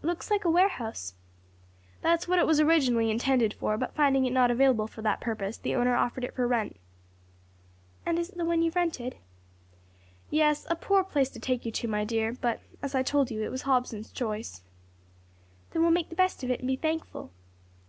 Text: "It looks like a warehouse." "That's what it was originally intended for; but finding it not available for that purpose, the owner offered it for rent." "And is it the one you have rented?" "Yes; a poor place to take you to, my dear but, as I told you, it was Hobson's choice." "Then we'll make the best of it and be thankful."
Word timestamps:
"It 0.00 0.06
looks 0.06 0.30
like 0.30 0.44
a 0.44 0.48
warehouse." 0.48 1.14
"That's 2.00 2.28
what 2.28 2.38
it 2.38 2.46
was 2.46 2.60
originally 2.60 3.10
intended 3.10 3.52
for; 3.54 3.76
but 3.76 3.96
finding 3.96 4.24
it 4.24 4.30
not 4.32 4.48
available 4.48 4.86
for 4.86 5.02
that 5.02 5.20
purpose, 5.20 5.56
the 5.58 5.74
owner 5.74 5.96
offered 5.96 6.22
it 6.22 6.36
for 6.36 6.46
rent." 6.46 6.76
"And 8.06 8.16
is 8.16 8.28
it 8.28 8.36
the 8.36 8.44
one 8.44 8.60
you 8.60 8.66
have 8.70 8.76
rented?" 8.76 9.16
"Yes; 10.30 10.68
a 10.70 10.76
poor 10.76 11.02
place 11.02 11.30
to 11.30 11.40
take 11.40 11.66
you 11.66 11.72
to, 11.72 11.88
my 11.88 12.04
dear 12.04 12.32
but, 12.32 12.60
as 12.80 12.94
I 12.94 13.02
told 13.02 13.28
you, 13.32 13.42
it 13.42 13.50
was 13.50 13.62
Hobson's 13.62 14.12
choice." 14.12 14.62
"Then 15.72 15.82
we'll 15.82 15.90
make 15.90 16.10
the 16.10 16.14
best 16.14 16.44
of 16.44 16.50
it 16.52 16.60
and 16.60 16.68
be 16.68 16.76
thankful." 16.76 17.32